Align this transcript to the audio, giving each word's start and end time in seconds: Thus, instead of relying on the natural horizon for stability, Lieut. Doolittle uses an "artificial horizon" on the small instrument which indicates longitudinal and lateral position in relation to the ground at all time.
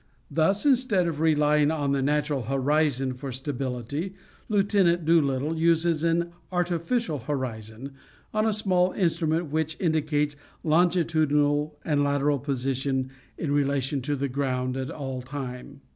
Thus, 0.31 0.65
instead 0.65 1.05
of 1.07 1.19
relying 1.19 1.69
on 1.69 1.91
the 1.91 2.01
natural 2.01 2.41
horizon 2.41 3.13
for 3.13 3.31
stability, 3.31 4.15
Lieut. 4.49 4.71
Doolittle 5.05 5.55
uses 5.55 6.03
an 6.03 6.31
"artificial 6.51 7.19
horizon" 7.19 7.91
on 8.33 8.45
the 8.45 8.51
small 8.51 8.93
instrument 8.93 9.51
which 9.51 9.77
indicates 9.79 10.35
longitudinal 10.63 11.77
and 11.85 12.03
lateral 12.03 12.39
position 12.39 13.11
in 13.37 13.51
relation 13.51 14.01
to 14.01 14.15
the 14.15 14.27
ground 14.27 14.75
at 14.75 14.89
all 14.89 15.21
time. 15.21 15.81